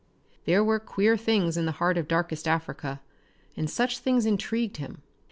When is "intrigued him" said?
4.25-5.03